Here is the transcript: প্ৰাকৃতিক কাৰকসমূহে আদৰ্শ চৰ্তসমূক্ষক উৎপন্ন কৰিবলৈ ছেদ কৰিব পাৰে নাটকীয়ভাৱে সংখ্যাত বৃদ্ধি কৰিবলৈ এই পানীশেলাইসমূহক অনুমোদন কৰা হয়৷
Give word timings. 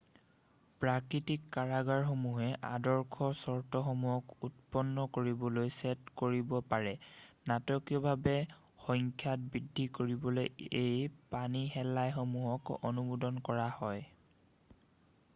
প্ৰাকৃতিক 0.83 1.41
কাৰকসমূহে 1.55 2.47
আদৰ্শ 2.69 3.27
চৰ্তসমূক্ষক 3.41 4.47
উৎপন্ন 4.47 5.05
কৰিবলৈ 5.17 5.69
ছেদ 5.75 6.09
কৰিব 6.23 6.55
পাৰে 6.71 6.95
নাটকীয়ভাৱে 7.53 8.35
সংখ্যাত 8.87 9.53
বৃদ্ধি 9.57 9.87
কৰিবলৈ 10.01 10.51
এই 10.83 11.07
পানীশেলাইসমূহক 11.37 12.73
অনুমোদন 12.93 13.39
কৰা 13.51 13.69
হয়৷ 13.79 14.05